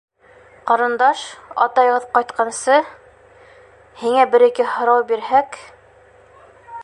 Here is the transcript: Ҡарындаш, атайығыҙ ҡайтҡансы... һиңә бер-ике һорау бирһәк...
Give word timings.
Ҡарындаш, 0.69 1.19
атайығыҙ 1.65 2.07
ҡайтҡансы... 2.15 2.79
һиңә 4.05 4.25
бер-ике 4.33 4.67
һорау 4.77 5.07
бирһәк... 5.13 5.63